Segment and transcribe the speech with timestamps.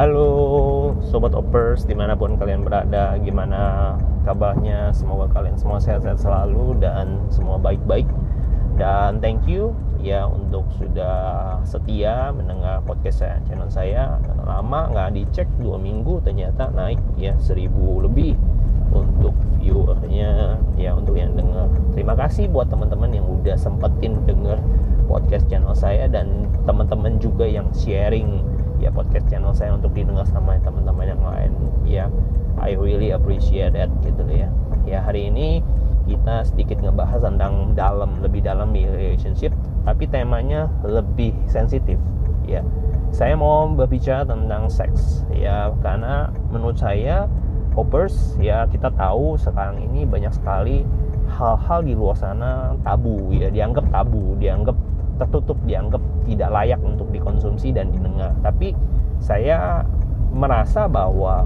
[0.00, 3.92] Halo Sobat Opers di mana pun kalian berada Gimana
[4.24, 4.96] kabarnya?
[4.96, 8.08] Semoga kalian semua sehat-sehat selalu Dan semua baik-baik.
[8.80, 14.16] Dan thank you ya untuk sudah setia mendengar podcast saya channel saya.
[14.40, 18.40] Lama nggak dicek dua minggu ternyata naik ya seribu lebih
[18.96, 20.56] untuk viewernya.
[20.80, 24.64] Ya untuk yang dengar terima kasih buat teman-teman yang udah sempetin denger
[25.12, 28.40] podcast channel saya dan teman-teman juga yang sharing
[28.80, 31.52] ya podcast channel saya untuk didengar sama teman-teman yang lain.
[31.84, 32.04] Ya
[32.58, 34.48] I really appreciate that gitu ya.
[34.88, 35.60] Ya hari ini
[36.08, 42.00] kita sedikit ngebahas tentang dalam lebih dalam relationship tapi temanya lebih sensitif
[42.48, 42.64] ya.
[43.12, 47.28] Saya mau berbicara tentang seks ya karena menurut saya
[47.74, 50.82] hoppers ya kita tahu sekarang ini banyak sekali
[51.30, 54.74] hal-hal di luar sana tabu ya dianggap tabu dianggap
[55.20, 58.32] tertutup dianggap tidak layak untuk dikonsumsi dan didengar.
[58.40, 58.72] Tapi
[59.20, 59.84] saya
[60.32, 61.44] merasa bahwa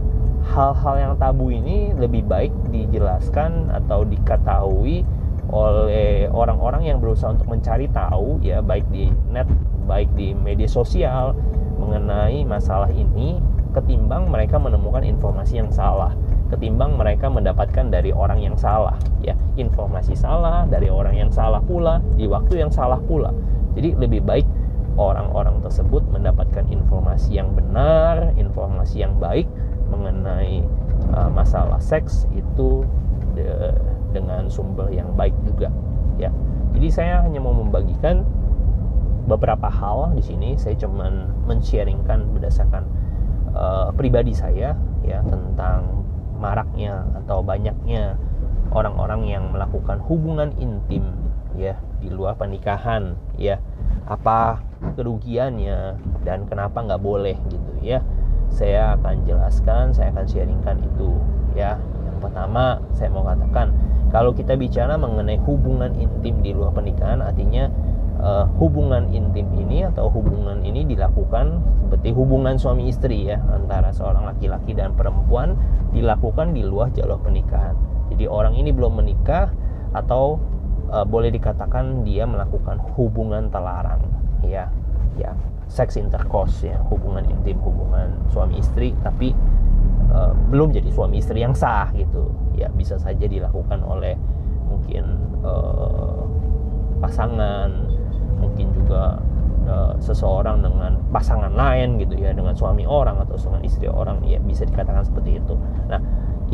[0.54, 5.02] hal-hal yang tabu ini lebih baik dijelaskan atau diketahui
[5.50, 9.48] oleh orang-orang yang berusaha untuk mencari tahu ya baik di net
[9.84, 11.36] baik di media sosial
[11.76, 13.40] mengenai masalah ini
[13.76, 16.12] ketimbang mereka menemukan informasi yang salah
[16.54, 19.34] ketimbang mereka mendapatkan dari orang yang salah ya.
[19.54, 23.34] Informasi salah dari orang yang salah pula di waktu yang salah pula
[23.74, 24.46] jadi lebih baik
[24.94, 29.50] orang-orang tersebut mendapatkan informasi yang benar, informasi yang baik
[29.90, 30.62] mengenai
[31.10, 32.86] uh, masalah seks itu
[33.34, 33.74] de
[34.14, 35.74] dengan sumber yang baik juga
[36.22, 36.30] ya.
[36.74, 38.22] Jadi saya hanya mau membagikan
[39.26, 42.86] beberapa hal di sini saya cuman men-sharingkan berdasarkan
[43.56, 46.06] uh, pribadi saya ya tentang
[46.38, 48.20] maraknya atau banyaknya
[48.70, 51.08] orang-orang yang melakukan hubungan intim
[51.56, 53.56] ya di luar pernikahan ya.
[54.04, 54.60] Apa
[55.00, 55.96] kerugiannya
[56.28, 58.04] dan kenapa nggak boleh gitu ya.
[58.52, 61.16] Saya akan jelaskan saya akan sharingkan itu
[61.56, 61.80] ya.
[62.04, 63.72] Yang pertama saya mau katakan
[64.12, 67.66] kalau kita bicara mengenai hubungan intim di luar pernikahan artinya
[68.20, 74.26] uh, hubungan intim ini atau hubungan ini dilakukan seperti hubungan suami istri ya antara seorang
[74.28, 75.58] laki-laki dan perempuan
[75.90, 77.74] dilakukan di luar jalur pernikahan.
[78.10, 79.50] Jadi orang ini belum menikah
[79.94, 80.42] atau
[80.94, 83.98] uh, boleh dikatakan dia melakukan hubungan terlarang.
[84.46, 84.70] Ya
[85.18, 85.34] ya.
[85.66, 86.78] Seks intercourse ya.
[86.86, 89.34] Hubungan intim hubungan suami istri tapi
[90.14, 92.30] uh, belum jadi suami istri yang sah gitu.
[92.54, 94.14] Ya bisa saja dilakukan oleh
[94.70, 96.22] mungkin uh,
[97.02, 97.90] pasangan
[98.38, 99.18] mungkin juga
[99.66, 102.30] uh, seseorang dengan pasangan lain gitu ya.
[102.30, 105.58] Dengan suami orang atau dengan istri orang ya bisa dikatakan seperti itu.
[105.90, 105.98] Nah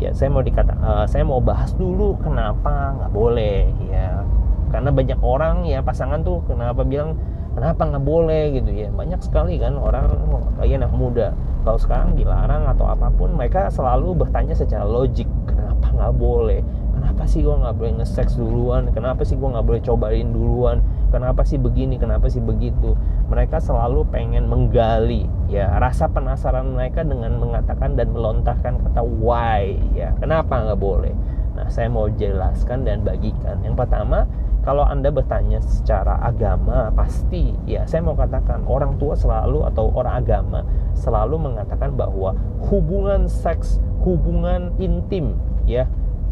[0.01, 4.25] ya saya mau dikata uh, saya mau bahas dulu kenapa nggak boleh ya
[4.73, 7.19] karena banyak orang ya pasangan tuh kenapa bilang
[7.55, 8.43] kenapa nggak boleh?
[8.59, 8.89] gitu ya.
[8.91, 10.07] Banyak sekali kan orang
[10.59, 11.27] kayak anak muda.
[11.61, 16.61] Kalau sekarang dilarang atau apa pun mereka selalu bertanya secara logik kenapa nggak boleh
[17.11, 18.87] kenapa sih gue nggak boleh nge-sex duluan?
[18.95, 20.79] Kenapa sih gue nggak boleh cobain duluan?
[21.11, 21.99] Kenapa sih begini?
[21.99, 22.95] Kenapa sih begitu?
[23.27, 30.15] Mereka selalu pengen menggali ya rasa penasaran mereka dengan mengatakan dan melontarkan kata why ya.
[30.23, 31.11] Kenapa nggak boleh?
[31.51, 33.59] Nah saya mau jelaskan dan bagikan.
[33.59, 34.23] Yang pertama
[34.63, 40.15] kalau anda bertanya secara agama pasti ya saya mau katakan orang tua selalu atau orang
[40.15, 40.63] agama
[40.95, 42.39] selalu mengatakan bahwa
[42.71, 45.35] hubungan seks hubungan intim
[45.67, 45.91] ya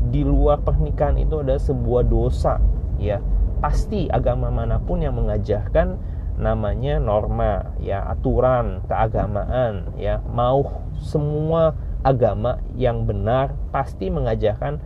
[0.09, 2.57] di luar pernikahan itu ada sebuah dosa
[2.97, 3.21] ya.
[3.61, 5.99] Pasti agama mana pun yang mengajarkan
[6.39, 10.23] namanya norma ya aturan keagamaan ya.
[10.31, 14.79] Mau semua agama yang benar pasti mengajarkan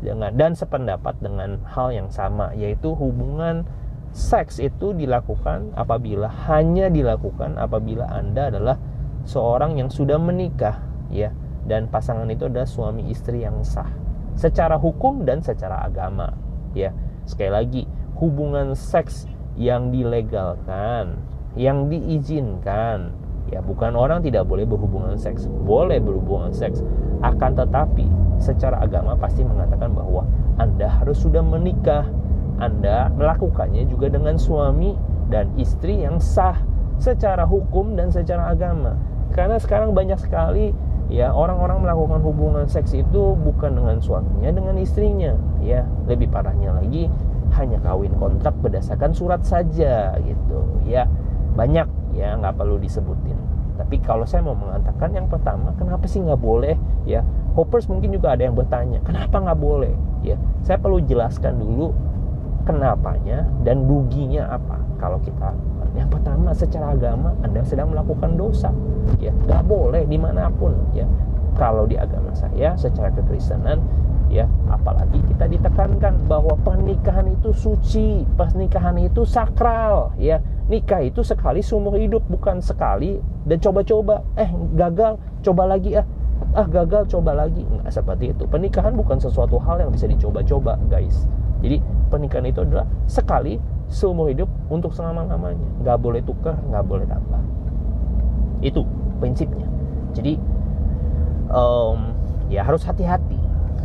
[0.00, 3.68] dengan dan sependapat dengan hal yang sama yaitu hubungan
[4.12, 8.76] seks itu dilakukan apabila hanya dilakukan apabila Anda adalah
[9.24, 11.32] seorang yang sudah menikah ya.
[11.64, 14.03] Dan pasangan itu adalah suami istri yang sah
[14.34, 16.34] secara hukum dan secara agama
[16.74, 16.90] ya
[17.24, 17.82] sekali lagi
[18.18, 21.18] hubungan seks yang dilegalkan
[21.54, 23.14] yang diizinkan
[23.48, 26.82] ya bukan orang tidak boleh berhubungan seks boleh berhubungan seks
[27.22, 28.06] akan tetapi
[28.38, 30.26] secara agama pasti mengatakan bahwa
[30.58, 32.06] Anda harus sudah menikah.
[32.60, 34.94] Anda melakukannya juga dengan suami
[35.26, 36.60] dan istri yang sah
[37.02, 38.94] secara hukum dan secara agama.
[39.34, 40.70] Karena sekarang banyak sekali
[41.12, 45.36] ya orang-orang melakukan hubungan seks itu bukan dengan suaminya dengan istrinya.
[45.60, 47.08] Ya lebih parahnya lagi
[47.54, 50.58] hanya kawin kontrak berdasarkan surat saja gitu.
[50.88, 51.06] Ya
[51.54, 51.86] banyak
[52.16, 53.36] ya nggak perlu disebutin.
[53.74, 56.78] Tapi kalau saya mau mengatakan yang pertama kenapa sih nggak boleh?
[57.04, 59.94] Ya hoppers mungkin juga ada yang bertanya kenapa nggak boleh?
[60.24, 61.92] Ya saya perlu jelaskan dulu
[62.64, 65.52] kenapanya dan ruginya apa kalau kita
[65.94, 68.74] yang pertama secara agama anda sedang melakukan dosa
[69.22, 69.30] ya.
[69.46, 71.06] Nggak boleh di mana pun ya.
[71.54, 73.78] Kalau di agama saya secara kekristenan
[74.26, 80.42] ya apalagi kita ditekankan bahwa pernikahan itu suci pernikahan itu sakral ya.
[80.64, 83.20] Nikah itu sekali seumur hidup bukan sekali.
[83.46, 86.06] Dan coba-coba eh gagal coba lagi ah.
[86.58, 87.62] Ah gagal coba lagi.
[87.62, 88.50] Nggak seperti itu.
[88.50, 91.30] Pernikahan bukan sesuatu hal yang bisa dicoba-coba guys.
[91.62, 91.78] Jadi
[92.10, 93.56] pernikahan itu adalah sekali
[93.88, 95.68] seumur hidup untuk selama-lamanya.
[95.82, 97.42] Nggak boleh tukar nggak boleh tambah.
[98.64, 98.86] Itu
[99.20, 99.68] prinsipnya.
[100.14, 100.38] Jadi
[101.50, 102.14] um,
[102.48, 103.38] ya harus hati-hati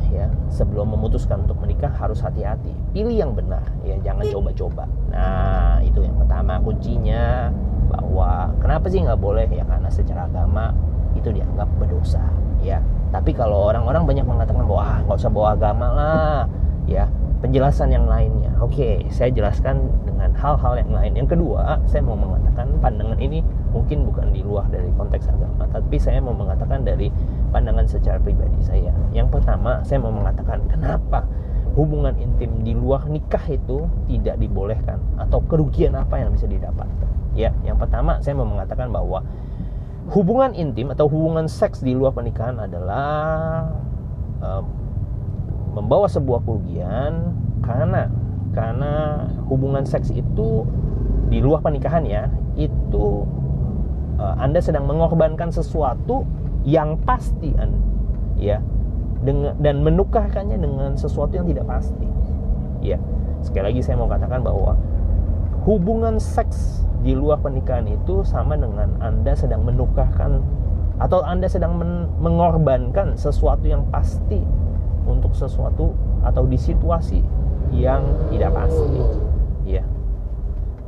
[0.09, 0.29] ya.
[0.49, 2.73] Sebelum memutuskan untuk menikah harus hati-hati.
[2.95, 3.99] Pilih yang benar ya.
[4.01, 4.83] Jangan coba-coba.
[5.11, 7.53] Nah itu yang pertama kuncinya.
[7.89, 9.49] Bahwa kenapa sih nggak boleh?
[9.49, 10.69] Ya karena secara agama
[11.17, 12.21] itu dianggap berdosa
[12.61, 12.77] ya.
[13.09, 16.41] Tapi kalau orang-orang banyak mengatakan bahwa ah nggak usah bawa agama lah
[16.85, 18.51] ya penjelasan yang lainnya.
[18.59, 21.11] Oke saya jelaskan dengan hal-hal yang lain.
[21.15, 23.39] Yang kedua saya mau mengatakan pandangan ini
[23.71, 27.07] mungkin bukan di luar dari konteks agama tapi saya mau mengatakan dari
[27.51, 28.91] pandangan secara pribadi saya.
[29.15, 31.23] Yang pertama saya mau mengatakan kenapa
[31.79, 37.09] hubungan intim di luar nikah itu tidak dibolehkan atau kerugian apa yang bisa didapatkan
[37.39, 37.55] ya?
[37.63, 39.23] Yang pertama saya mau mengatakan bahwa
[40.09, 43.69] hubungan intim atau hubungan seks di luar pernikahan adalah
[44.41, 44.78] um,
[45.79, 47.31] membawa sebuah kerugian
[47.63, 48.11] karena
[48.51, 50.67] karena hubungan seks itu
[51.31, 52.27] di luar pernikahan ya
[52.59, 53.23] itu
[54.19, 56.27] uh, Anda sedang mengorbankan sesuatu
[56.67, 57.55] yang pasti
[58.35, 58.59] ya
[59.23, 62.07] dengan dan menukarkannya dengan sesuatu yang tidak pasti
[62.83, 62.99] ya.
[63.39, 64.75] Sekali lagi saya mau katakan bahwa
[65.63, 70.43] hubungan seks di luar pernikahan itu sama dengan Anda sedang menukarkan
[70.99, 74.43] atau Anda sedang men mengorbankan sesuatu yang pasti
[75.09, 77.19] untuk sesuatu atau di situasi
[77.73, 79.01] yang tidak pasti.
[79.65, 79.83] Ya.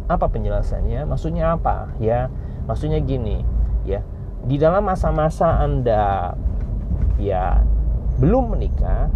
[0.09, 1.09] Apa penjelasannya?
[1.09, 1.89] Maksudnya apa?
[1.97, 2.29] Ya,
[2.69, 3.41] maksudnya gini,
[3.83, 4.05] ya.
[4.45, 6.33] Di dalam masa-masa Anda
[7.21, 7.61] ya
[8.17, 9.09] belum menikah,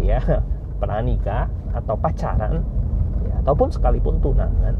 [0.00, 0.20] ya,
[0.80, 2.64] pernah nikah atau pacaran,
[3.24, 4.74] ya, ataupun sekalipun tunangan,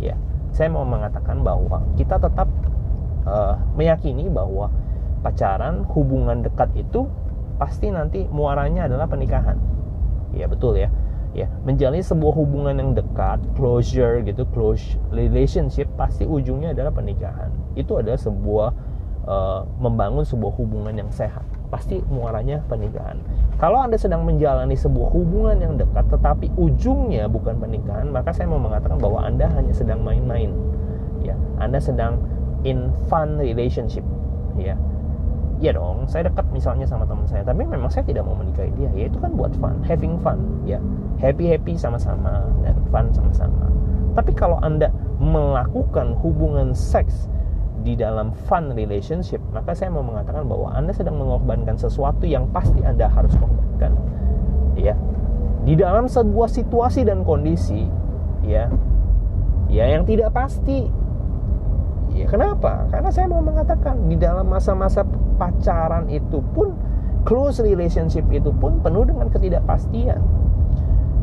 [0.00, 0.16] ya
[0.56, 2.48] saya mau mengatakan bahwa kita tetap
[3.28, 4.72] uh, meyakini bahwa
[5.20, 7.04] pacaran hubungan dekat itu
[7.56, 9.56] pasti nanti muaranya adalah pernikahan.
[10.36, 10.92] Ya betul ya.
[11.36, 17.52] Ya menjalani sebuah hubungan yang dekat closure gitu close relationship pasti ujungnya adalah pernikahan.
[17.76, 18.68] Itu adalah sebuah
[19.28, 21.44] uh, membangun sebuah hubungan yang sehat.
[21.68, 23.20] Pasti muaranya pernikahan.
[23.60, 28.60] Kalau anda sedang menjalani sebuah hubungan yang dekat tetapi ujungnya bukan pernikahan maka saya mau
[28.60, 30.56] mengatakan bahwa anda hanya sedang main-main.
[31.20, 32.22] Ya anda sedang
[32.64, 34.04] in fun relationship.
[34.56, 34.80] Ya
[35.56, 38.90] ya dong saya dekat misalnya sama teman saya tapi memang saya tidak mau menikahi dia
[38.92, 40.36] ya itu kan buat fun having fun
[40.68, 40.76] ya
[41.16, 43.72] happy happy sama-sama dan fun sama-sama
[44.12, 47.28] tapi kalau anda melakukan hubungan seks
[47.86, 52.82] di dalam fun relationship, maka saya mau mengatakan bahwa Anda sedang mengorbankan sesuatu yang pasti
[52.82, 53.94] Anda harus korbankan.
[54.74, 54.98] Ya.
[55.62, 57.86] Di dalam sebuah situasi dan kondisi
[58.42, 58.66] ya
[59.70, 60.90] ya yang tidak pasti.
[62.14, 62.90] Ya kenapa?
[62.90, 65.06] Karena saya mau mengatakan di dalam masa-masa
[65.36, 66.72] pacaran itu pun
[67.28, 70.20] close relationship itu pun penuh dengan ketidakpastian.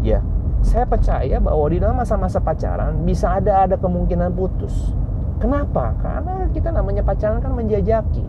[0.05, 0.21] Ya,
[0.61, 4.93] saya percaya bahwa di dalam masa-masa pacaran bisa ada ada kemungkinan putus
[5.43, 5.91] Kenapa?
[5.99, 8.23] Karena kita namanya pacaran kan menjajaki.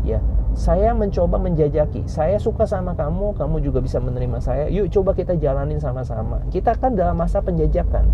[0.00, 0.24] Ya,
[0.56, 2.08] saya mencoba menjajaki.
[2.08, 4.72] Saya suka sama kamu, kamu juga bisa menerima saya.
[4.72, 6.40] Yuk coba kita jalanin sama-sama.
[6.48, 8.08] Kita kan dalam masa penjajakan.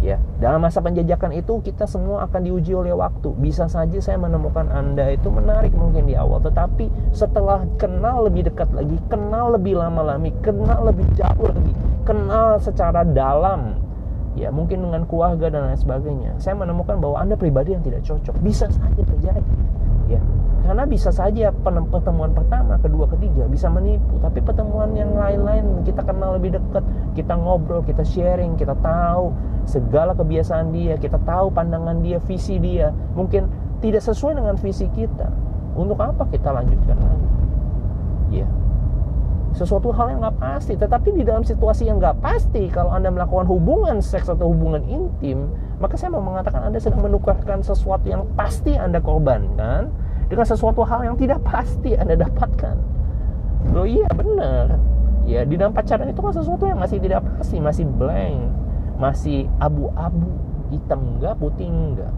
[0.00, 3.36] Ya, dalam masa penjajakan itu kita semua akan diuji oleh waktu.
[3.36, 8.72] Bisa saja saya menemukan Anda itu menarik mungkin di awal, tetapi setelah kenal lebih dekat
[8.72, 11.72] lagi, kenal lebih lama lagi, kenal lebih jauh lagi,
[12.08, 13.76] kenal secara dalam,
[14.38, 18.36] ya mungkin dengan keluarga dan lain sebagainya saya menemukan bahwa anda pribadi yang tidak cocok
[18.46, 19.42] bisa saja terjadi
[20.06, 20.22] ya
[20.62, 26.38] karena bisa saja pertemuan pertama kedua ketiga bisa menipu tapi pertemuan yang lain-lain kita kenal
[26.38, 26.84] lebih dekat
[27.18, 29.34] kita ngobrol kita sharing kita tahu
[29.68, 33.48] segala kebiasaan dia kita tahu pandangan dia visi dia mungkin
[33.80, 35.28] tidak sesuai dengan visi kita.
[35.72, 37.28] Untuk apa kita lanjutkan lagi?
[38.42, 38.46] Ya.
[39.50, 40.78] Sesuatu hal yang nggak pasti.
[40.78, 45.50] Tetapi di dalam situasi yang nggak pasti kalau anda melakukan hubungan seks atau hubungan intim
[45.80, 49.88] maka saya mau mengatakan anda sedang menukarkan sesuatu yang pasti anda korbankan
[50.28, 52.76] dengan sesuatu hal yang tidak pasti anda dapatkan.
[53.72, 54.76] Loh iya benar.
[55.24, 58.52] Ya di dalam pacaran itu kan sesuatu yang masih tidak pasti masih blank
[59.00, 60.28] masih abu-abu
[60.68, 62.12] hitam enggak putih enggak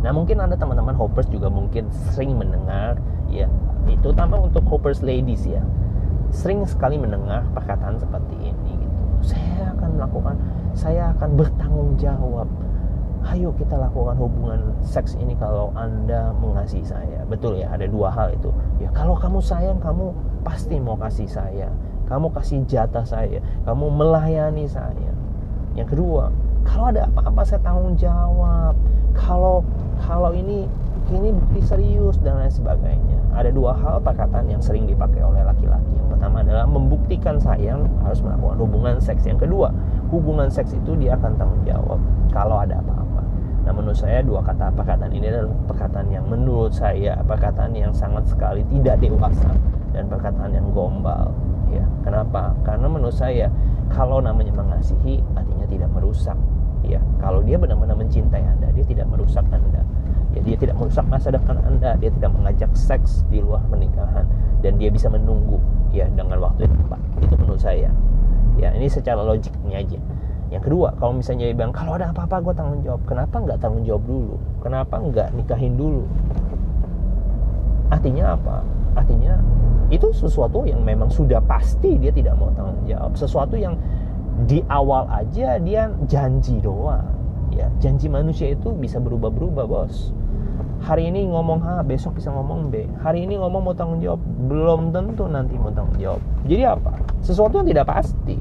[0.00, 3.50] nah mungkin anda teman-teman hoppers juga mungkin sering mendengar ya
[3.86, 5.62] itu tambah untuk hoppers ladies ya.
[6.34, 8.96] Sering sekali mendengar perkataan seperti ini gitu.
[9.22, 10.36] Saya akan melakukan,
[10.74, 12.50] saya akan bertanggung jawab.
[13.26, 17.26] ayo kita lakukan hubungan seks ini kalau anda mengasihi saya.
[17.26, 18.54] Betul ya ada dua hal itu.
[18.78, 20.14] Ya kalau kamu sayang kamu
[20.46, 21.66] pasti mau kasih saya.
[22.06, 23.42] Kamu kasih jatah saya.
[23.66, 25.10] Kamu melayani saya
[25.76, 26.32] yang kedua
[26.66, 28.74] kalau ada apa-apa saya tanggung jawab.
[29.14, 29.62] Kalau
[30.02, 30.66] kalau ini
[31.14, 33.16] ini bukti serius dan lain sebagainya.
[33.32, 35.94] Ada dua hal perkataan yang sering dipakai oleh laki-laki.
[35.94, 39.22] Yang pertama adalah membuktikan sayang harus melakukan hubungan seks.
[39.24, 39.70] Yang kedua
[40.10, 42.02] hubungan seks itu dia akan tanggung jawab
[42.34, 43.22] kalau ada apa-apa.
[43.62, 48.26] Nah menurut saya dua kata perkataan ini adalah perkataan yang menurut saya perkataan yang sangat
[48.26, 49.54] sekali tidak dewasa
[49.94, 51.30] dan perkataan yang gombal
[51.70, 51.86] ya.
[52.02, 52.52] Kenapa?
[52.66, 53.46] Karena menurut saya
[53.86, 55.22] kalau namanya mengasihi
[55.66, 56.38] tidak merusak
[56.86, 57.02] ya.
[57.18, 59.82] Kalau dia benar-benar mencintai anda dia tidak merusak anda.
[60.36, 64.28] Ya dia tidak merusak masa depan anda dia tidak mengajak seks di luar pernikahan
[64.60, 65.58] dan dia bisa menunggu
[65.90, 67.00] ya dengan waktu yang tepat.
[67.24, 67.90] Itu menurut saya.
[68.56, 70.00] Ya ini secara logiknya aja.
[70.46, 73.02] Yang kedua kalau misalnya dia bilang kalau ada apa-apa gue tanggung jawab.
[73.08, 74.36] Kenapa nggak tanggung jawab dulu?
[74.62, 76.04] Kenapa nggak nikahin dulu?
[77.90, 78.62] Artinya apa?
[78.96, 79.38] Artinya
[79.86, 83.14] itu sesuatu yang memang sudah pasti dia tidak mau tanggung jawab.
[83.14, 83.78] Sesuatu yang
[84.44, 87.08] di awal aja dia janji doang
[87.48, 87.72] ya.
[87.80, 90.12] Janji manusia itu bisa berubah-berubah bos.
[90.84, 92.84] Hari ini ngomong A besok bisa ngomong B.
[93.00, 96.20] Hari ini ngomong mau tanggung jawab belum tentu nanti mau tanggung jawab.
[96.44, 96.92] Jadi apa?
[97.24, 98.36] Sesuatu yang tidak pasti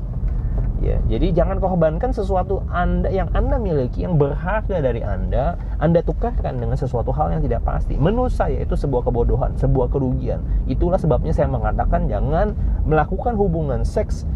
[0.83, 0.99] ya.
[1.07, 5.55] Jadi jangan korbankan sesuatu anda yang anda miliki yang berharga dari anda.
[5.79, 7.95] Anda tukarkan dengan sesuatu hal yang tidak pasti.
[7.95, 10.43] Menurut saya itu sebuah kebodohan sebuah kerugian.
[10.67, 14.27] Itulah sebabnya saya mengatakan jangan melakukan hubungan seks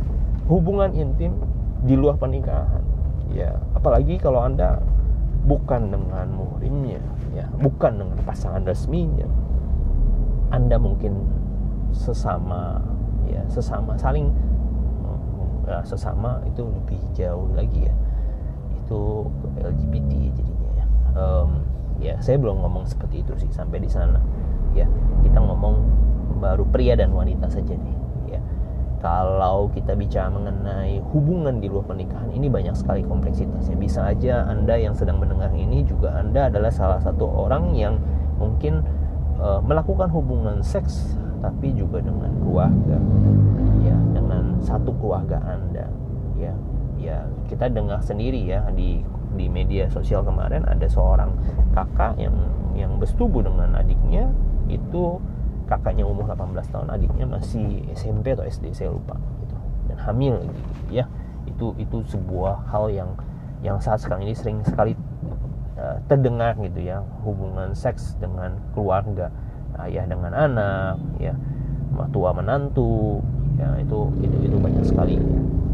[0.49, 1.37] hubungan intim
[1.83, 2.83] di luar pernikahan.
[3.29, 4.81] Ya apalagi kalau anda
[5.45, 6.99] bukan dengan muhrimnya
[7.31, 9.27] ya bukan dengan pasangan resminya.
[10.49, 11.29] Anda mungkin
[11.93, 12.81] sesama
[13.29, 14.33] ya sesama saling
[15.69, 17.95] ya, sesama itu lebih jauh lagi ya.
[18.83, 19.29] Itu
[19.61, 20.85] LGBT jadinya ya.
[21.13, 21.49] Um,
[22.01, 24.17] ya saya belum ngomong seperti itu sih sampai di sana
[24.73, 24.89] ya.
[25.21, 25.75] Kita ngomong
[26.39, 27.98] baru pria dan wanita saja nih
[28.99, 33.79] kalau kita bicara mengenai hubungan di luar pernikahan ini banyak sekali kompleksitasnya.
[33.79, 37.95] Bisa aja anda yang sedang mendengar ini juga anda adalah salah satu orang yang
[38.35, 38.83] mungkin
[39.39, 42.99] uh, melakukan hubungan seks tapi juga dengan keluarga.
[43.79, 45.87] Ya dengan satu keluarga anda.
[46.35, 46.51] Ya
[46.99, 48.99] ya kita dengar sendiri ya di
[49.39, 51.31] di media sosial kemarin ada seorang
[51.71, 52.35] kakak yang
[52.75, 54.27] yang bersetubuh dengan adiknya
[54.67, 55.23] itu
[55.69, 59.13] kakaknya umur 18 tahun adiknya masih SMP atau SD saya lupa
[59.45, 59.55] gitu.
[59.85, 61.05] Dan hamil gitu ya.
[61.45, 63.13] Itu itu sebuah hal yang
[63.61, 64.97] yang saat sekarang ini sering sekali
[65.77, 67.05] uh, terdengar gitu ya.
[67.21, 69.29] Hubungan seks dengan keluarga
[69.85, 71.37] ayah dengan anak ya.
[72.09, 73.19] Tua menantu
[73.59, 75.19] ya itu itu itu banyak sekali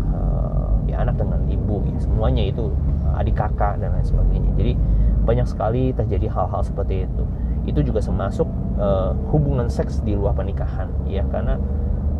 [0.09, 1.97] uh, ya anak dengan ibu ya.
[2.03, 2.73] Semuanya itu
[3.15, 4.51] adik kakak dan lain sebagainya.
[4.59, 4.73] Jadi
[5.23, 7.23] banyak sekali terjadi hal-hal seperti itu.
[7.65, 8.45] Itu juga termasuk
[8.79, 11.59] uh, hubungan seks di luar pernikahan ya karena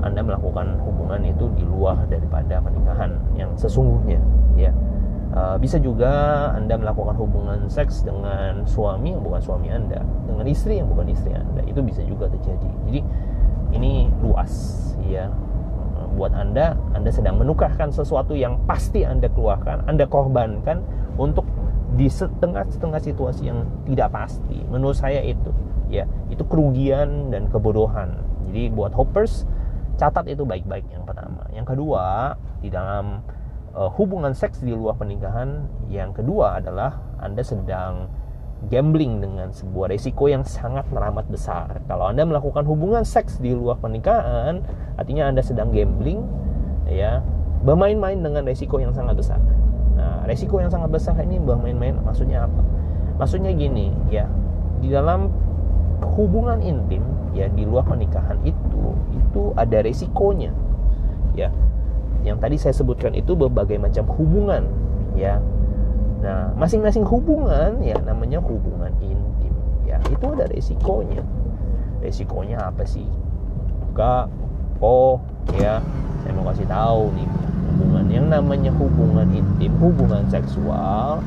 [0.03, 4.21] anda melakukan hubungan itu di luar daripada pernikahan yang sesungguhnya
[4.53, 4.71] ya.
[5.35, 6.07] Uh, bisa juga
[6.55, 11.35] anda melakukan hubungan seks dengan suami yang bukan suami anda dengan istri yang bukan istri
[11.35, 11.59] anda.
[11.65, 12.69] Itu bisa juga terjadi.
[12.87, 13.01] Jadi
[13.75, 14.53] ini luas
[15.09, 15.27] ya.
[16.15, 20.79] Buat anda anda sedang menukarkan sesuatu yang pasti anda keluarkan anda korbankan
[21.19, 21.43] untuk
[21.99, 24.63] di setengah-setengah situasi yang tidak pasti.
[24.71, 25.51] Menurut saya itu
[25.91, 29.45] ya itu kerugian dan kebodohan jadi buat hoppers
[29.95, 33.21] catat itu baik-baik yang pertama yang kedua di dalam
[33.73, 38.09] uh, hubungan seks di luar pernikahan yang kedua adalah anda sedang
[38.65, 43.77] gambling dengan sebuah resiko yang sangat teramat besar kalau anda melakukan hubungan seks di luar
[43.77, 44.65] pernikahan
[44.97, 46.25] artinya anda sedang gambling
[46.89, 47.21] ya
[47.61, 49.41] bermain-main dengan resiko yang sangat besar
[49.95, 52.61] Nah, resiko yang sangat besar ini bermain-main maksudnya apa?
[53.15, 54.27] Maksudnya gini, ya.
[54.83, 55.31] Di dalam
[56.03, 57.03] hubungan intim
[57.35, 60.51] ya di luar pernikahan itu itu ada resikonya.
[61.35, 61.51] Ya.
[62.25, 64.65] Yang tadi saya sebutkan itu berbagai macam hubungan,
[65.13, 65.37] ya.
[66.25, 69.53] Nah, masing-masing hubungan ya namanya hubungan intim.
[69.85, 71.21] Ya, itu ada resikonya.
[72.01, 73.05] Resikonya apa sih?
[73.93, 74.31] Kak,
[74.81, 75.21] oh,
[75.61, 75.83] ya.
[76.25, 77.29] Saya mau kasih tahu nih
[77.75, 81.19] hubungan yang namanya hubungan intim, hubungan seksual,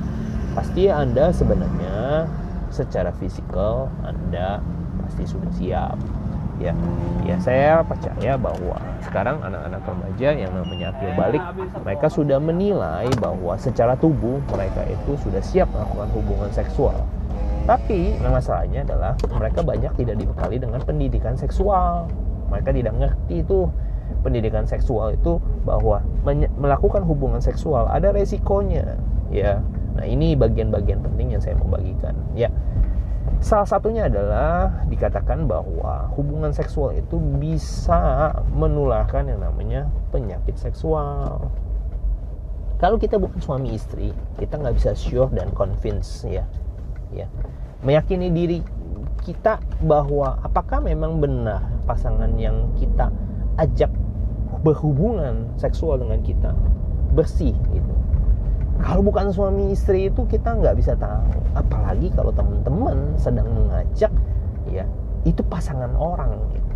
[0.56, 2.26] pasti Anda sebenarnya
[2.70, 4.62] secara fisikal Anda
[5.06, 5.96] pasti sudah siap.
[6.58, 6.74] Ya,
[7.22, 11.44] ya saya percaya bahwa sekarang anak-anak remaja yang namanya akil balik,
[11.86, 16.98] mereka sudah menilai bahwa secara tubuh mereka itu sudah siap melakukan hubungan seksual.
[17.62, 22.10] Tapi masalahnya adalah mereka banyak tidak dibekali dengan pendidikan seksual.
[22.50, 23.70] Mereka tidak ngerti itu
[24.24, 26.00] pendidikan seksual itu bahwa
[26.58, 28.96] melakukan hubungan seksual ada resikonya
[29.28, 29.60] ya
[29.98, 32.14] nah ini bagian-bagian penting yang saya mau bagikan.
[32.38, 32.48] Ya
[33.38, 41.46] Salah satunya adalah dikatakan bahwa hubungan seksual itu bisa menularkan yang namanya penyakit seksual.
[42.82, 44.10] Kalau kita bukan suami istri,
[44.42, 46.46] kita nggak bisa sure dan convince ya,
[47.14, 47.30] ya,
[47.86, 48.58] meyakini diri
[49.22, 53.10] kita bahwa apakah memang benar pasangan yang kita
[53.58, 53.90] ajak
[54.62, 56.54] berhubungan seksual dengan kita
[57.14, 57.92] bersih gitu
[58.78, 61.42] kalau bukan suami istri itu kita nggak bisa tahu.
[61.58, 64.12] Apalagi kalau teman-teman sedang mengajak
[64.70, 64.86] ya
[65.26, 66.72] itu pasangan orang gitu.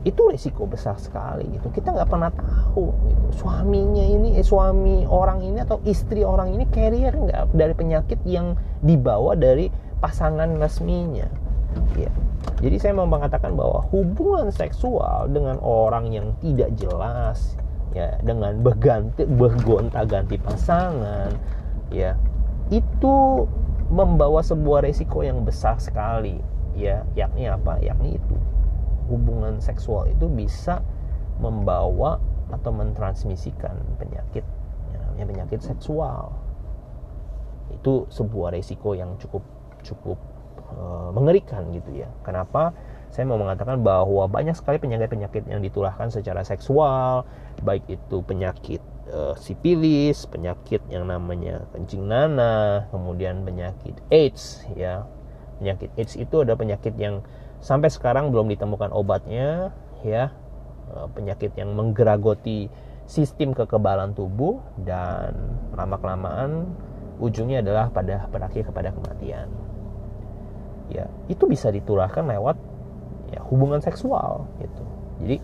[0.00, 1.72] Itu risiko besar sekali gitu.
[1.72, 3.26] Kita nggak pernah tahu gitu.
[3.44, 8.56] Suaminya ini eh, suami orang ini atau istri orang ini carrier nggak dari penyakit yang
[8.84, 11.28] dibawa dari pasangan resminya
[11.96, 12.12] ya.
[12.60, 17.56] Jadi saya mau mengatakan bahwa hubungan seksual dengan orang yang tidak jelas
[17.90, 21.34] ya dengan berganti bergonta-ganti pasangan
[21.90, 22.14] ya
[22.70, 23.46] itu
[23.90, 26.38] membawa sebuah resiko yang besar sekali
[26.78, 27.82] ya yakni apa?
[27.82, 28.36] Yakni itu
[29.10, 30.78] hubungan seksual itu bisa
[31.42, 32.22] membawa
[32.54, 34.46] atau mentransmisikan penyakit
[34.94, 36.30] ya, penyakit seksual.
[37.74, 39.42] Itu sebuah resiko yang cukup
[39.82, 40.18] cukup
[40.78, 42.08] uh, mengerikan gitu ya.
[42.22, 42.70] Kenapa
[43.10, 47.26] saya mau mengatakan bahwa banyak sekali penyakit-penyakit yang ditularkan secara seksual,
[47.66, 48.78] baik itu penyakit
[49.10, 55.10] uh, sipilis, penyakit yang namanya kencing nanah, kemudian penyakit AIDS ya.
[55.58, 57.26] Penyakit AIDS itu ada penyakit yang
[57.58, 59.74] sampai sekarang belum ditemukan obatnya
[60.06, 60.30] ya.
[60.94, 62.70] Uh, penyakit yang menggeragoti
[63.10, 65.34] sistem kekebalan tubuh dan
[65.74, 66.70] lama-kelamaan
[67.18, 69.50] ujungnya adalah pada berakhir kepada kematian.
[70.90, 72.69] Ya, itu bisa ditularkan lewat
[73.30, 74.84] ya hubungan seksual gitu.
[75.22, 75.36] Jadi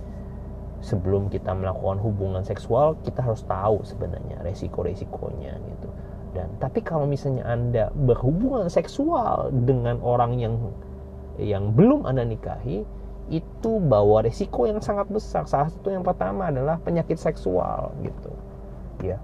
[0.84, 5.88] sebelum kita melakukan hubungan seksual kita harus tahu sebenarnya resiko-resikonya gitu.
[6.36, 10.54] Dan tapi kalau misalnya anda berhubungan seksual dengan orang yang
[11.40, 12.84] yang belum anda nikahi
[13.26, 15.48] itu bawa resiko yang sangat besar.
[15.50, 18.30] Salah satu yang pertama adalah penyakit seksual gitu.
[19.02, 19.18] Ya.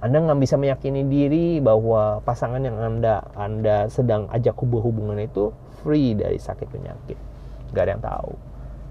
[0.00, 5.52] Anda nggak bisa meyakini diri bahwa pasangan yang anda anda sedang ajak hubungan itu
[5.84, 7.29] free dari sakit penyakit
[7.70, 8.32] nggak ada yang tahu.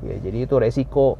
[0.04, 1.20] Ya jadi itu resiko.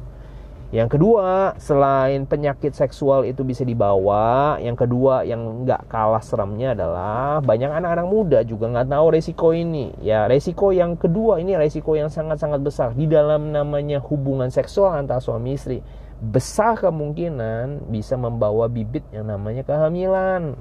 [0.70, 7.42] Yang kedua selain penyakit seksual itu bisa dibawa yang kedua yang nggak kalah seremnya adalah
[7.42, 9.90] banyak anak-anak muda juga nggak tahu resiko ini.
[9.98, 12.94] Ya resiko yang kedua ini resiko yang sangat-sangat besar.
[12.94, 15.82] Di dalam namanya hubungan seksual antara suami istri
[16.22, 20.54] besar kemungkinan bisa membawa bibit yang namanya kehamilan.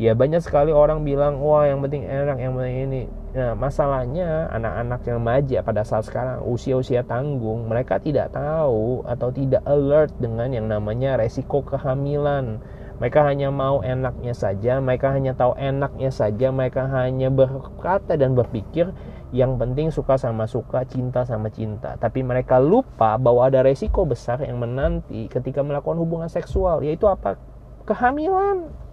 [0.00, 5.00] Ya banyak sekali orang bilang wah yang penting enak yang penting ini nah masalahnya anak-anak
[5.06, 10.66] yang remaja pada saat sekarang usia-usia tanggung mereka tidak tahu atau tidak alert dengan yang
[10.66, 12.58] namanya resiko kehamilan
[12.98, 18.90] mereka hanya mau enaknya saja mereka hanya tahu enaknya saja mereka hanya berkata dan berpikir
[19.30, 21.94] yang penting suka sama suka, cinta sama cinta.
[22.02, 27.38] Tapi mereka lupa bahwa ada resiko besar yang menanti ketika melakukan hubungan seksual, yaitu apa?
[27.86, 28.89] Kehamilan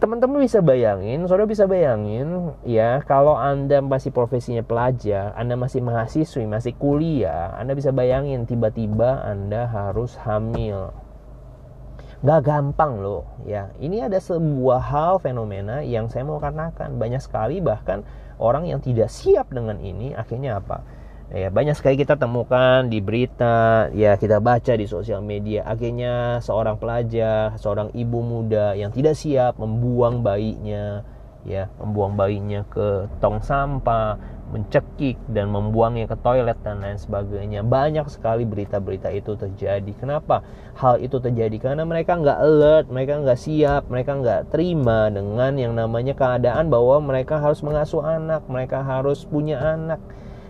[0.00, 6.48] teman-teman bisa bayangin, saudara bisa bayangin ya kalau anda masih profesinya pelajar, anda masih mahasiswi,
[6.48, 10.96] masih kuliah, anda bisa bayangin tiba-tiba anda harus hamil.
[12.24, 13.72] Gak gampang loh ya.
[13.76, 18.00] Ini ada sebuah hal fenomena yang saya mau katakan banyak sekali bahkan
[18.40, 20.80] orang yang tidak siap dengan ini akhirnya apa?
[21.30, 25.62] Ya banyak sekali kita temukan di berita ya kita baca di sosial media.
[25.62, 31.06] Akhirnya seorang pelajar seorang ibu muda yang tidak siap membuang bayinya
[31.46, 37.62] ya membuang bayinya ke tong sampah mencekik dan membuangnya ke toilet dan lain sebagainya.
[37.62, 39.92] Banyak sekali berita-berita itu terjadi.
[39.94, 40.42] Kenapa
[40.74, 41.54] hal itu terjadi?
[41.62, 46.98] Karena mereka nggak alert mereka nggak siap mereka nggak terima dengan yang namanya keadaan bahwa
[46.98, 50.02] mereka harus mengasuh anak mereka harus punya anak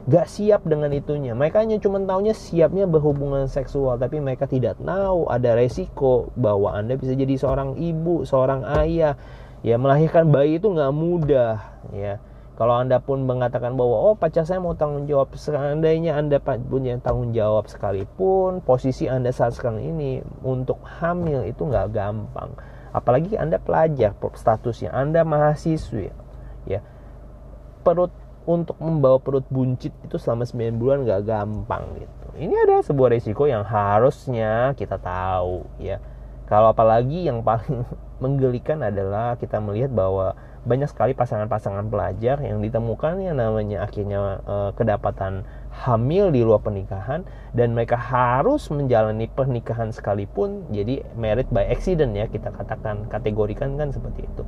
[0.09, 1.37] gak siap dengan itunya.
[1.37, 6.97] Mereka hanya cuma tahunya siapnya berhubungan seksual tapi mereka tidak tahu ada resiko bahwa anda
[6.97, 9.19] bisa jadi seorang ibu seorang ayah.
[9.61, 11.61] Ya melahirkan bayi itu nggak mudah
[11.93, 12.17] ya.
[12.61, 17.33] Kalau anda pun mengatakan bahwa oh pacar saya mau tanggung jawab seandainya anda punya tanggung
[17.33, 22.53] jawab sekalipun posisi anda saat sekarang ini untuk hamil itu nggak gampang.
[22.93, 26.13] Apalagi anda pelajar statusnya anda mahasiswi
[26.69, 26.85] ya.
[27.81, 28.13] Perut
[28.51, 32.27] untuk membawa perut buncit itu selama 9 bulan gak gampang gitu.
[32.41, 36.03] Ini ada sebuah resiko yang harusnya kita tahu ya.
[36.51, 37.87] kalau apalagi yang paling
[38.23, 44.57] menggelikan adalah kita melihat bahwa banyak sekali pasangan-pasangan pelajar yang ditemukan yang namanya akhirnya e,
[44.77, 47.25] kedapatan hamil di luar pernikahan
[47.57, 53.89] dan mereka harus menjalani pernikahan sekalipun jadi merit by accident ya kita katakan kategorikan kan
[53.89, 54.45] seperti itu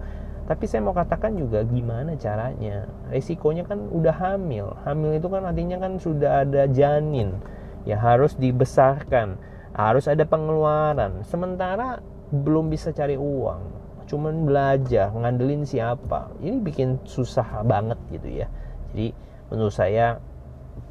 [0.52, 2.84] tapi saya mau katakan juga gimana caranya?
[3.08, 4.76] Resikonya kan udah hamil.
[4.84, 7.40] Hamil itu kan artinya kan sudah ada janin
[7.88, 9.40] ya harus dibesarkan.
[9.72, 11.24] Harus ada pengeluaran.
[11.24, 13.60] Sementara belum bisa cari uang.
[14.04, 16.28] Cuman belajar ngandelin siapa.
[16.44, 18.52] Ini bikin susah banget gitu ya.
[18.92, 19.16] Jadi
[19.48, 20.20] menurut saya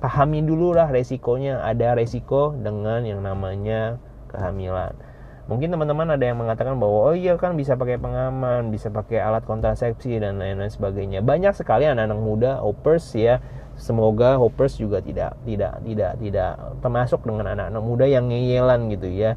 [0.01, 1.61] pahami dulu lah resikonya.
[1.61, 4.01] Ada resiko dengan yang namanya
[4.33, 5.10] kehamilan
[5.51, 9.43] mungkin teman-teman ada yang mengatakan bahwa oh iya kan bisa pakai pengaman bisa pakai alat
[9.43, 11.19] kontrasepsi dan lain-lain sebagainya.
[11.19, 13.43] Banyak sekali anak-anak muda hoppers ya.
[13.75, 19.35] Semoga hoppers juga tidak tidak tidak tidak termasuk dengan anak-anak muda yang ngeyelan gitu ya.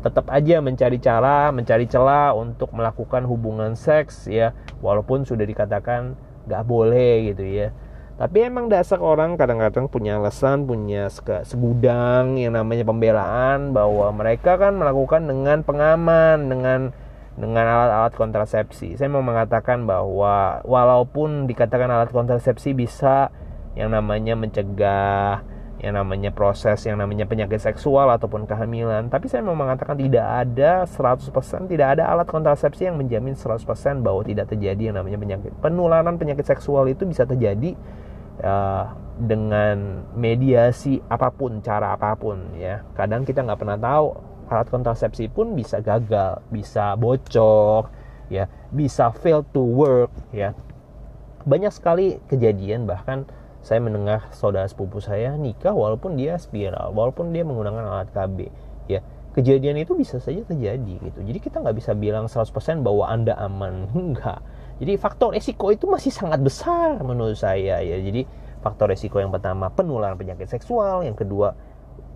[0.00, 6.16] Tetap aja mencari cara, mencari celah untuk melakukan hubungan seks ya, walaupun sudah dikatakan
[6.48, 7.72] gak boleh gitu ya.
[8.14, 11.10] Tapi emang dasar orang kadang-kadang punya alasan, punya
[11.42, 16.80] segudang yang namanya pembelaan bahwa mereka kan melakukan dengan pengaman, dengan
[17.34, 18.94] dengan alat-alat kontrasepsi.
[18.94, 23.34] Saya mau mengatakan bahwa walaupun dikatakan alat kontrasepsi bisa
[23.74, 25.42] yang namanya mencegah
[25.82, 30.88] yang namanya proses yang namanya penyakit seksual ataupun kehamilan tapi saya mau mengatakan tidak ada
[30.88, 31.28] 100%
[31.68, 36.48] tidak ada alat kontrasepsi yang menjamin 100% bahwa tidak terjadi yang namanya penyakit penularan penyakit
[36.48, 37.76] seksual itu bisa terjadi
[38.42, 42.82] uh, dengan mediasi apa pun cara apa pun ya.
[42.98, 44.06] Kadang kita nggak pernah tahu
[44.50, 47.88] alat kontrasepsi pun bisa gagal bisa bocor
[48.28, 48.44] ya
[48.74, 50.56] bisa fail to work ya.
[51.44, 53.28] Banyak sekali kejadian bahkan
[53.64, 58.50] saya mendengar saudara sepupu saya nikah walaupun dia spiral walaupun dia menggunakan alat KB
[58.90, 59.00] ya.
[59.34, 61.18] Kejadian itu bisa saja terjadi gitu.
[61.26, 62.54] Jadi kita nggak bisa bilang 100%
[62.86, 64.38] bahwa anda aman enggak
[64.82, 68.26] jadi faktor resiko itu masih sangat besar menurut saya ya jadi
[68.64, 71.54] faktor resiko yang pertama penularan penyakit seksual yang kedua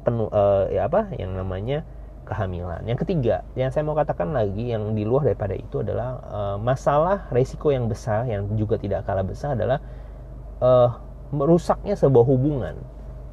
[0.02, 1.84] penu, uh, ya apa yang namanya
[2.24, 6.56] kehamilan yang ketiga yang saya mau katakan lagi yang di luar daripada itu adalah uh,
[6.60, 9.80] masalah resiko yang besar yang juga tidak kalah besar adalah
[10.60, 12.76] uh, merusaknya sebuah hubungan.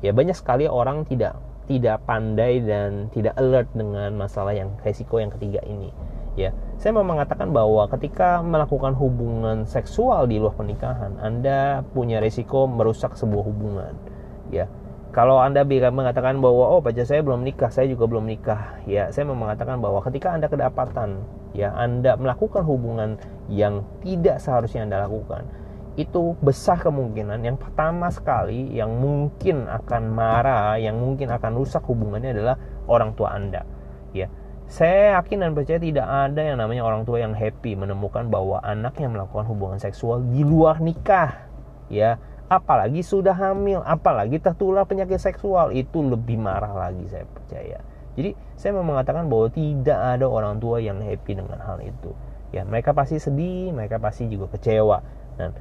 [0.04, 5.34] Ya banyak sekali orang tidak tidak pandai dan tidak alert dengan masalah yang resiko yang
[5.34, 5.90] ketiga ini.
[6.36, 12.68] Ya, saya mau mengatakan bahwa ketika melakukan hubungan seksual di luar pernikahan, Anda punya resiko
[12.68, 13.96] merusak sebuah hubungan.
[14.52, 14.68] Ya,
[15.16, 19.08] kalau Anda bisa mengatakan bahwa oh pacar saya belum nikah, saya juga belum nikah, ya
[19.16, 21.24] saya mau mengatakan bahwa ketika Anda kedapatan,
[21.56, 23.16] ya Anda melakukan hubungan
[23.48, 25.48] yang tidak seharusnya Anda lakukan,
[25.96, 32.36] itu besar kemungkinan yang pertama sekali yang mungkin akan marah, yang mungkin akan rusak hubungannya
[32.36, 32.60] adalah
[32.92, 33.64] orang tua Anda.
[34.12, 34.28] Ya.
[34.66, 39.08] Saya yakin dan percaya tidak ada yang namanya orang tua yang happy menemukan bahwa anaknya
[39.14, 41.46] melakukan hubungan seksual di luar nikah.
[41.86, 42.18] Ya,
[42.50, 47.78] apalagi sudah hamil, apalagi tertular penyakit seksual, itu lebih marah lagi saya percaya.
[48.18, 52.16] Jadi, saya mau mengatakan bahwa tidak ada orang tua yang happy dengan hal itu.
[52.50, 55.04] Ya, mereka pasti sedih, mereka pasti juga kecewa.
[55.38, 55.54] Dan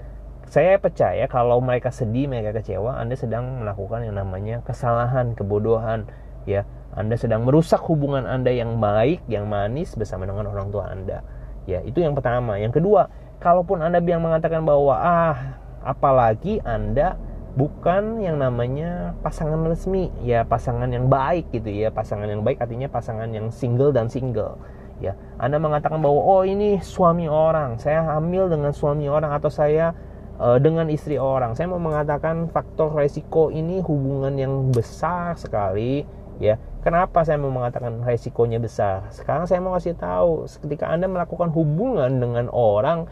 [0.49, 6.07] saya percaya kalau mereka sedih, mereka kecewa, Anda sedang melakukan yang namanya kesalahan, kebodohan,
[6.49, 6.65] ya.
[6.95, 11.27] Anda sedang merusak hubungan Anda yang baik, yang manis bersama dengan orang tua Anda.
[11.67, 12.55] Ya, itu yang pertama.
[12.57, 13.11] Yang kedua,
[13.43, 17.19] kalaupun Anda yang mengatakan bahwa ah, apalagi Anda
[17.59, 21.91] bukan yang namanya pasangan resmi, ya pasangan yang baik gitu ya.
[21.91, 24.55] Pasangan yang baik artinya pasangan yang single dan single.
[25.03, 29.91] Ya, Anda mengatakan bahwa oh ini suami orang, saya hamil dengan suami orang atau saya
[30.39, 31.59] uh, dengan istri orang.
[31.59, 36.07] Saya mau mengatakan faktor resiko ini hubungan yang besar sekali
[36.39, 36.59] ya.
[36.85, 39.09] Kenapa saya mau mengatakan resikonya besar?
[39.09, 43.09] Sekarang saya mau kasih tahu ketika Anda melakukan hubungan dengan orang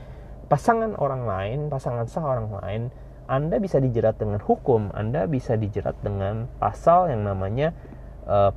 [0.52, 2.82] pasangan orang lain, pasangan sah orang lain,
[3.24, 7.72] Anda bisa dijerat dengan hukum, Anda bisa dijerat dengan pasal yang namanya
[8.28, 8.52] uh,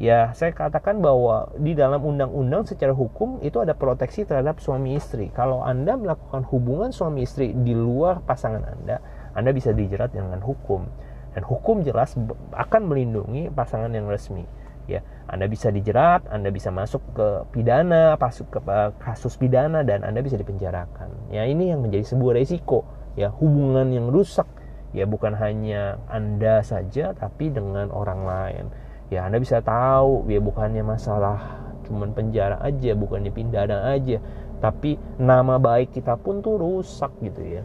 [0.00, 5.28] ya saya katakan bahwa di dalam undang-undang secara hukum itu ada proteksi terhadap suami istri.
[5.34, 9.02] Kalau Anda melakukan hubungan suami istri di luar pasangan Anda,
[9.36, 11.09] Anda bisa dijerat dengan hukum.
[11.34, 12.18] Dan hukum jelas
[12.54, 14.44] akan melindungi pasangan yang resmi.
[14.90, 18.58] Ya, Anda bisa dijerat, Anda bisa masuk ke pidana, masuk ke
[18.98, 21.30] kasus pidana dan Anda bisa dipenjarakan.
[21.30, 22.82] Ya, ini yang menjadi sebuah resiko
[23.14, 24.50] ya, hubungan yang rusak
[24.90, 28.66] ya bukan hanya Anda saja tapi dengan orang lain
[29.10, 34.22] ya anda bisa tahu ya bukannya masalah cuman penjara aja bukan dipindahkan aja
[34.62, 37.62] tapi nama baik kita pun tuh rusak gitu ya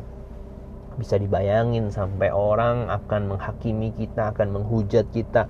[0.96, 5.48] bisa dibayangin sampai orang akan menghakimi kita akan menghujat kita.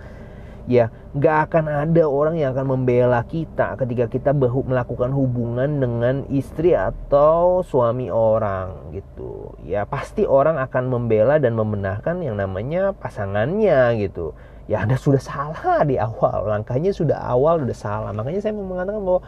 [0.66, 6.74] Ya nggak akan ada orang yang akan membela kita ketika kita melakukan hubungan dengan istri
[6.74, 9.54] atau suami orang gitu.
[9.62, 14.34] Ya pasti orang akan membela dan membenarkan yang namanya pasangannya gitu.
[14.66, 16.50] Ya anda sudah salah di awal.
[16.50, 18.10] Langkahnya sudah awal sudah salah.
[18.10, 19.22] Makanya saya mau mengatakan bahwa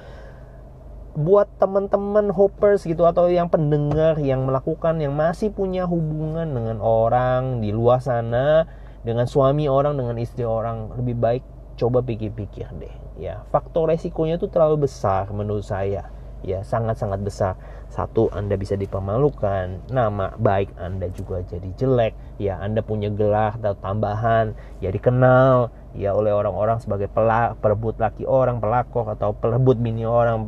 [1.17, 7.58] buat teman-teman hoppers gitu atau yang pendengar yang melakukan yang masih punya hubungan dengan orang
[7.58, 8.69] di luar sana
[9.01, 12.95] dengan suami orang dengan istri orang lebih baik coba pikir-pikir deh.
[13.17, 16.13] Ya faktor resikonya itu terlalu besar menurut saya.
[16.45, 17.58] Ya sangat-sangat besar.
[17.89, 19.89] Satu anda bisa dipermalukan.
[19.89, 22.13] Nama baik anda juga jadi jelek.
[22.38, 24.53] Ya anda punya gelar atau tambahan
[24.86, 30.45] ya dikenal ya oleh orang-orang sebagai pelak, perebut laki orang, pelakor atau perebut bini orang,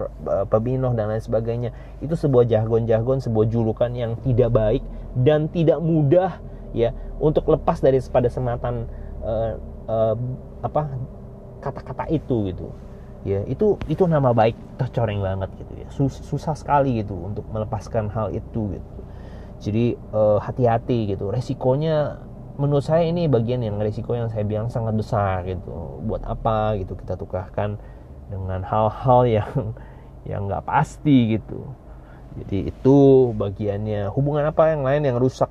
[0.47, 1.73] pebinoh dan lain sebagainya.
[1.99, 4.85] Itu sebuah jargon-jargon, sebuah julukan yang tidak baik
[5.17, 6.37] dan tidak mudah
[6.71, 8.85] ya untuk lepas dari pada sematan
[9.25, 9.57] uh,
[9.89, 10.15] uh,
[10.61, 10.85] apa
[11.65, 12.69] kata-kata itu gitu.
[13.27, 15.87] Ya, itu itu nama baik tercoreng banget gitu ya.
[15.91, 18.91] Sus, susah sekali gitu untuk melepaskan hal itu gitu.
[19.59, 19.99] Jadi
[20.39, 21.25] hati-hati uh, gitu.
[21.27, 22.28] Resikonya
[22.59, 26.03] menurut saya ini bagian yang risiko yang saya bilang sangat besar gitu.
[26.03, 27.79] Buat apa gitu kita tukarkan
[28.27, 29.51] dengan hal-hal yang
[30.29, 31.63] yang nggak pasti gitu.
[32.43, 32.97] Jadi itu
[33.31, 34.11] bagiannya.
[34.11, 35.47] Hubungan apa yang lain yang rusak?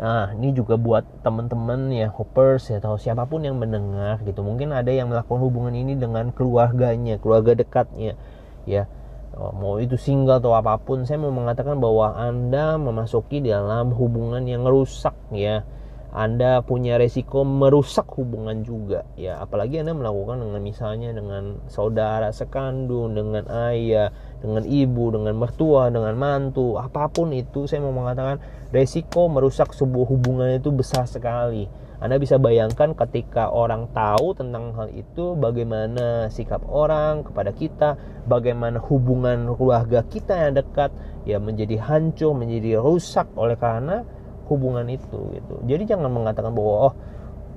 [0.00, 4.40] Nah ini juga buat teman-teman ya hoppers ya atau siapa pun yang mendengar gitu.
[4.40, 8.16] Mungkin ada yang melakukan hubungan ini dengan keluarganya keluarga dekatnya
[8.64, 8.88] ya.
[9.30, 14.42] Oh, mau itu single atau apa pun saya mau mengatakan bahwa anda memasuki dalam hubungan
[14.42, 15.62] yang rusak ya
[16.10, 19.38] anda punya resiko merusak hubungan juga ya.
[19.38, 24.10] Apalagi Anda melakukan dengan misalnya dengan saudara sekandung dengan ayah
[24.42, 28.42] dengan ibu dengan mertua dengan mantu apa pun itu saya mau mengatakan
[28.74, 31.70] resiko merusak sebuah hubungan itu besar sekali.
[32.00, 37.94] Anda bisa bayangkan ketika orang tahu tentang hal itu bagaimana sikap orang kepada kita,
[38.26, 40.90] bagaimana hubungan keluarga kita yang dekat
[41.28, 43.28] ya menjadi hancur, menjadi rusak.
[43.36, 44.02] Oleh karena
[44.50, 46.94] hubungan itu gitu jadi jangan mengatakan bahwa oh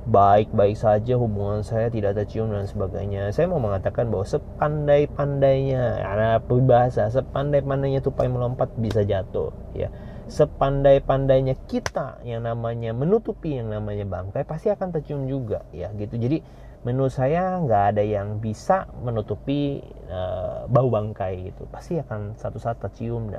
[0.03, 3.31] baik-baik saja hubungan saya tidak tercium dan sebagainya.
[3.31, 9.87] Saya mau mengatakan bahwa sepandai-pandainya, karena berbahasa sepandai-pandainya tupai melompat bisa jatuh, ya.
[10.27, 16.19] Sepandai-pandainya kita yang namanya menutupi yang namanya bangkai pasti akan tercium juga, ya gitu.
[16.19, 16.43] Jadi
[16.83, 19.79] menurut saya nggak ada yang bisa menutupi
[20.11, 21.63] uh, bau bangkai gitu.
[21.71, 23.31] Pasti akan satu saat tercium,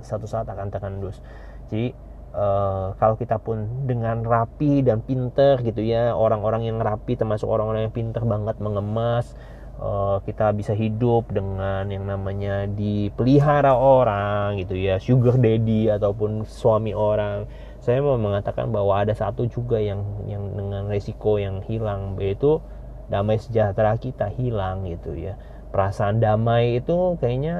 [0.00, 1.20] satu saat akan terkandus.
[1.68, 1.92] Jadi
[2.36, 7.88] Uh, kalau kita pun dengan rapi dan pinter gitu ya orang-orang yang rapi termasuk orang-orang
[7.88, 9.32] yang pinter banget mengemas
[9.80, 16.92] uh, kita bisa hidup dengan yang namanya dipelihara orang gitu ya sugar daddy ataupun suami
[16.92, 17.48] orang.
[17.80, 22.58] Saya mau mengatakan bahwa ada satu juga yang yang dengan resiko yang hilang yaitu
[23.06, 25.38] damai sejahtera kita hilang gitu ya.
[25.70, 27.56] Perasaan damai itu kayaknya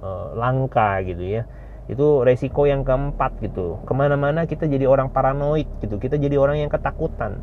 [0.00, 1.44] uh, langka gitu ya
[1.90, 3.82] itu resiko yang keempat gitu.
[3.82, 5.98] Ke mana-mana kita jadi orang paranoid gitu.
[5.98, 7.42] Kita jadi orang yang ketakutan.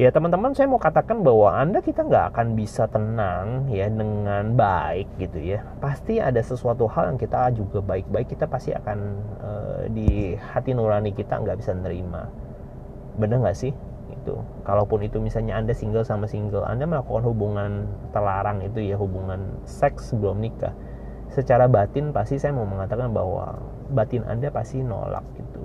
[0.00, 5.12] Ya teman-teman saya mau katakan bahwa anda kita nggak akan bisa tenang ya dengan baik
[5.20, 5.60] gitu ya.
[5.76, 8.98] Pasti ada sesuatu hal yang kita juga baik-baik kita pasti akan
[9.44, 12.32] uh, di hati nurani kita nggak bisa nerima.
[13.20, 13.76] Bener nggak sih?
[14.08, 14.40] Itu.
[14.64, 17.84] Kalaupun itu misalnya anda single sama single anda melakukan hubungan
[18.16, 20.72] terlarang itu ya hubungan seks sebelum nikah
[21.30, 23.58] secara batin pasti saya mau mengatakan bahwa
[23.90, 25.64] batin Anda pasti nolak gitu.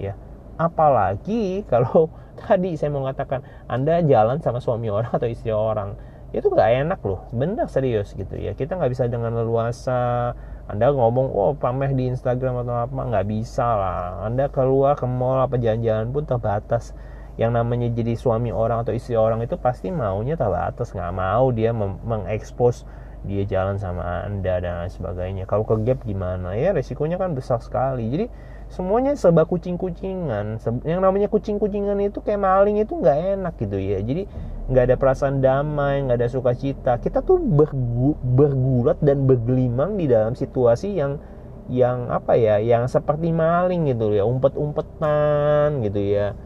[0.00, 0.16] Ya.
[0.56, 5.94] Apalagi kalau tadi saya mau mengatakan Anda jalan sama suami orang atau istri orang
[6.28, 7.24] itu nggak enak loh.
[7.32, 8.52] Benar serius gitu ya.
[8.52, 10.32] Kita nggak bisa dengan leluasa
[10.68, 14.28] anda ngomong oh pamer di Instagram atau apa nggak bisa lah.
[14.28, 16.92] Anda keluar ke mall apa jalan-jalan pun terbatas.
[17.40, 20.92] Yang namanya jadi suami orang atau istri orang itu pasti maunya terbatas.
[20.92, 22.84] Nggak mau dia mengekspos
[23.26, 25.44] dia jalan sama anda dan lain sebagainya.
[25.50, 26.54] Kalau ke gap gimana?
[26.54, 28.06] Ya resikonya kan besar sekali.
[28.06, 28.26] Jadi
[28.70, 30.62] semuanya serba kucing-kucingan.
[30.86, 33.98] Yang namanya kucing-kucingan itu kayak maling itu nggak enak gitu ya.
[33.98, 34.22] Jadi
[34.70, 36.92] nggak ada perasaan damai nggak ada sukacita.
[37.02, 41.18] Kita tuh bergu, bergulat dan bergelimang di dalam situasi yang
[41.66, 42.62] yang apa ya?
[42.62, 44.22] Yang seperti maling gitu ya.
[44.22, 46.38] Umpet-umpetan gitu ya.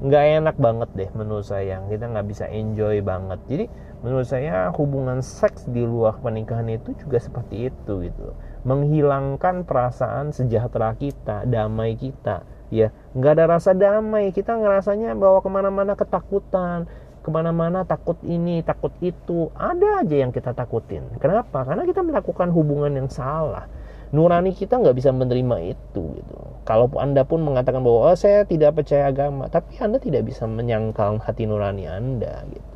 [0.00, 1.82] Nggak enak banget deh menurut saya.
[1.90, 3.40] Kita nggak bisa enjoy banget.
[3.50, 3.64] Jadi
[4.00, 8.32] menurut saya hubungan seks di luar pernikahan itu juga seperti itu gitu.
[8.64, 12.88] Menghilangkan perasaan sejahtera kita damai kita ya.
[13.12, 14.32] Nggak ada rasa damai.
[14.32, 16.88] Kita ngerasanya bahwa ke mana-mana ketakutan.
[17.20, 19.52] Ke mana-mana takut ini takut itu.
[19.52, 21.04] Ada aja yang kita takutin.
[21.20, 21.68] Kenapa?
[21.68, 23.68] Karena kita melakukan hubungan yang salah.
[24.10, 26.36] Nurani kita nggak bisa menerima itu gitu.
[26.66, 31.22] Kalau anda pun mengatakan bahwa oh, saya tidak percaya agama tapi anda tidak bisa menyangkal
[31.22, 32.69] hati nurani anda gitu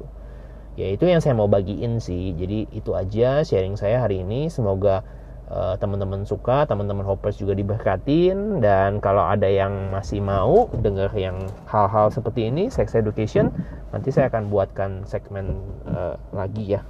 [0.75, 2.35] ya itu yang saya mau bagiin sih.
[2.35, 4.51] Jadi itu aja sharing saya hari ini.
[4.51, 5.07] Semoga
[5.51, 8.59] uh, teman-teman suka teman-teman hoppers juga diberkatin.
[8.59, 11.39] Dan kalau ada yang masih mau dengar yang
[11.71, 13.55] hal-hal seperti ini sex education
[13.95, 16.83] nanti saya akan buatkan segmen uh, lagi ya.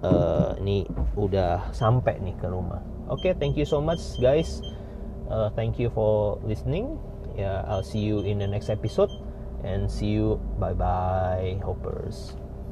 [0.00, 2.80] Uh, ini udah sampai nih ke rumah.
[3.10, 4.62] Oke okay, thank you so much guys.
[5.26, 6.98] Uh, thank you for listening.
[7.38, 9.10] Ya yeah, I'll see you in the next episode
[9.64, 10.40] and see you.
[10.58, 12.36] Bye bye hoppers